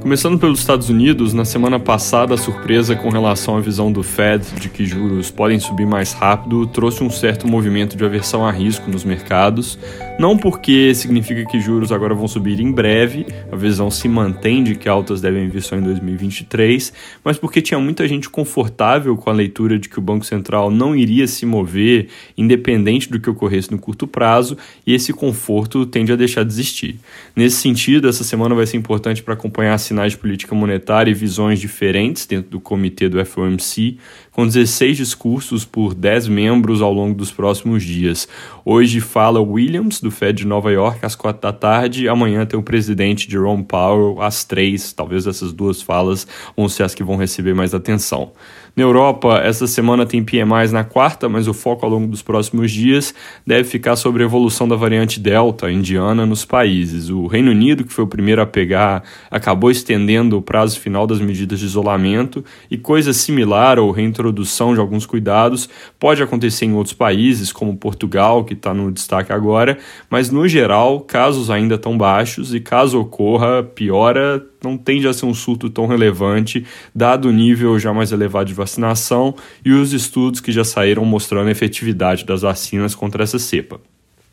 [0.00, 4.44] Começando pelos Estados Unidos, na semana passada a surpresa com relação à visão do Fed
[4.60, 8.88] de que juros podem subir mais rápido trouxe um certo movimento de aversão a risco
[8.88, 9.76] nos mercados,
[10.18, 14.76] não porque significa que juros agora vão subir em breve, a visão se mantém de
[14.76, 16.92] que altas devem vir só em 2023,
[17.24, 20.94] mas porque tinha muita gente confortável com a leitura de que o Banco Central não
[20.94, 24.56] iria se mover independente do que ocorresse no curto prazo,
[24.86, 27.00] e esse conforto tende a deixar de existir.
[27.34, 31.58] Nesse sentido, essa semana vai ser importante para acompanhar sinais de política monetária e visões
[31.58, 33.98] diferentes dentro do comitê do FOMC,
[34.30, 38.28] com 16 discursos por 10 membros ao longo dos próximos dias.
[38.64, 42.08] Hoje fala Williams, do Fed de Nova York, às 4 da tarde.
[42.08, 44.92] Amanhã tem o presidente Jerome Powell, às 3.
[44.92, 46.26] Talvez essas duas falas
[46.56, 48.30] vão ser as que vão receber mais atenção.
[48.76, 52.70] Na Europa, essa semana tem PMIs na quarta, mas o foco ao longo dos próximos
[52.70, 53.12] dias
[53.44, 57.10] deve ficar sobre a evolução da variante Delta indiana nos países.
[57.10, 61.20] O Reino Unido, que foi o primeiro a pegar, acabou estendendo o prazo final das
[61.20, 66.94] medidas de isolamento e coisa similar ou reintrodução de alguns cuidados pode acontecer em outros
[66.94, 69.78] países, como Portugal, que está no destaque agora,
[70.10, 75.26] mas no geral, casos ainda tão baixos e caso ocorra, piora não tende a ser
[75.26, 80.40] um surto tão relevante, dado o nível já mais elevado de vacinação e os estudos
[80.40, 83.80] que já saíram mostrando a efetividade das vacinas contra essa cepa.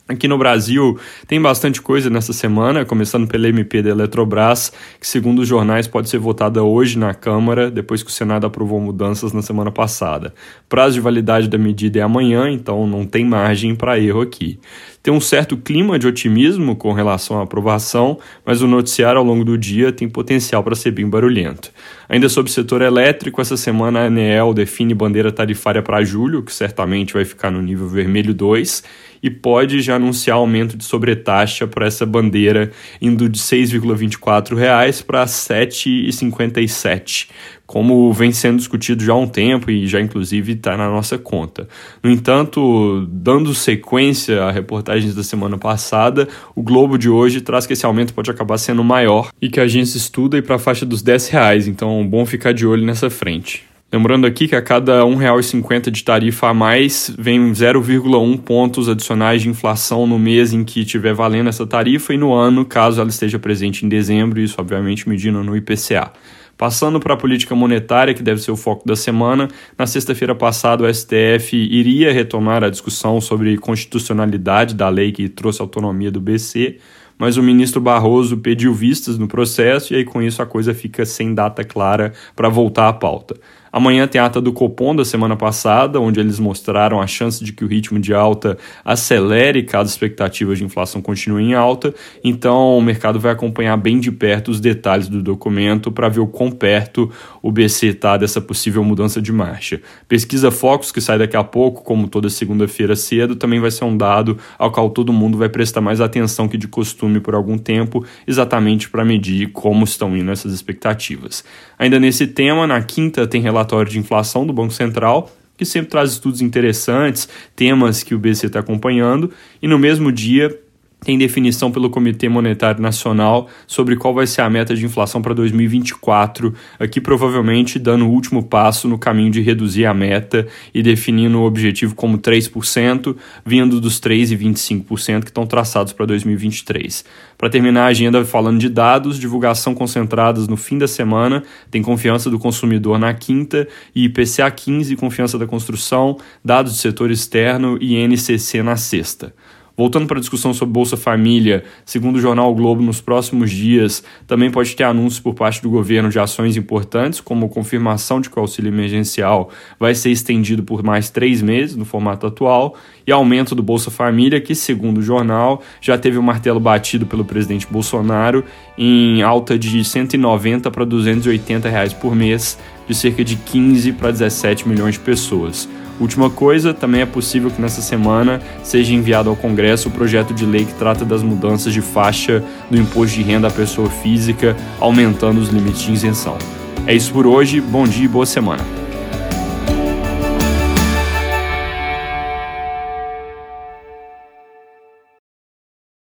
[0.08, 5.40] Aqui no Brasil tem bastante coisa nessa semana, começando pela MP da Eletrobras, que segundo
[5.40, 9.42] os jornais pode ser votada hoje na Câmara, depois que o Senado aprovou mudanças na
[9.42, 10.32] semana passada.
[10.70, 14.60] Prazo de validade da medida é amanhã, então não tem margem para erro aqui.
[15.06, 19.46] Tem um certo clima de otimismo com relação à aprovação, mas o noticiário ao longo
[19.46, 21.72] do dia tem potencial para ser bem barulhento.
[22.10, 26.52] Ainda sobre o setor elétrico, essa semana a ANEEL define bandeira tarifária para julho, que
[26.52, 28.84] certamente vai ficar no nível vermelho 2,
[29.22, 35.22] e pode já anunciar aumento de sobretaxa para essa bandeira, indo de R$ 6,24 para
[35.22, 37.28] R$ 7,57,
[37.66, 41.68] como vem sendo discutido já há um tempo e já inclusive está na nossa conta.
[42.04, 47.74] No entanto, dando sequência a reportagens da semana passada, o Globo de hoje traz que
[47.74, 50.86] esse aumento pode acabar sendo maior e que a agência estuda ir para a faixa
[50.86, 53.64] dos 10 reais, então bom ficar de olho nessa frente.
[53.96, 59.42] Lembrando aqui que a cada R$ 1,50 de tarifa a mais vem 0,1 pontos adicionais
[59.42, 63.10] de inflação no mês em que estiver valendo essa tarifa e no ano, caso ela
[63.10, 66.12] esteja presente em dezembro, isso obviamente medindo no IPCA.
[66.58, 70.84] Passando para a política monetária, que deve ser o foco da semana, na sexta-feira passada
[70.84, 76.78] o STF iria retomar a discussão sobre constitucionalidade da lei que trouxe autonomia do BC,
[77.18, 81.06] mas o ministro Barroso pediu vistas no processo e aí com isso a coisa fica
[81.06, 83.36] sem data clara para voltar à pauta.
[83.76, 87.52] Amanhã tem a ata do Copom da semana passada, onde eles mostraram a chance de
[87.52, 91.94] que o ritmo de alta acelere caso expectativas de inflação continuem em alta.
[92.24, 96.28] Então, o mercado vai acompanhar bem de perto os detalhes do documento para ver o
[96.28, 99.82] quão perto o BC está dessa possível mudança de marcha.
[100.08, 103.98] Pesquisa Focus, que sai daqui a pouco, como toda segunda-feira cedo, também vai ser um
[103.98, 108.06] dado ao qual todo mundo vai prestar mais atenção que de costume por algum tempo,
[108.26, 111.44] exatamente para medir como estão indo essas expectativas.
[111.78, 115.90] Ainda nesse tema, na quinta tem relatório relatório de inflação do Banco Central, que sempre
[115.90, 119.32] traz estudos interessantes, temas que o BC está acompanhando,
[119.62, 120.58] e no mesmo dia
[121.06, 125.34] tem definição pelo Comitê Monetário Nacional sobre qual vai ser a meta de inflação para
[125.34, 131.40] 2024, aqui provavelmente dando o último passo no caminho de reduzir a meta e definindo
[131.40, 137.06] o objetivo como 3%, vindo dos 3,25% que estão traçados para 2023.
[137.38, 142.30] Para terminar a agenda falando de dados, divulgação concentradas no fim da semana, tem confiança
[142.30, 147.96] do consumidor na quinta e IPCA 15, confiança da construção, dados do setor externo e
[147.96, 149.34] NCC na sexta.
[149.78, 154.02] Voltando para a discussão sobre Bolsa Família, segundo o jornal o Globo, nos próximos dias
[154.26, 158.40] também pode ter anúncios por parte do governo de ações importantes, como confirmação de que
[158.40, 163.54] o auxílio emergencial vai ser estendido por mais três meses no formato atual, e aumento
[163.54, 168.46] do Bolsa Família, que, segundo o jornal, já teve o martelo batido pelo presidente Bolsonaro
[168.78, 172.58] em alta de 190 para 280 reais por mês,
[172.88, 175.68] de cerca de 15 para 17 milhões de pessoas.
[176.00, 180.46] Última coisa, também é possível que nessa semana seja enviado ao Congresso o projeto de
[180.46, 185.40] lei que trata das mudanças de faixa do imposto de renda à pessoa física, aumentando
[185.40, 186.38] os limites de isenção.
[186.86, 188.85] É isso por hoje, bom dia e boa semana.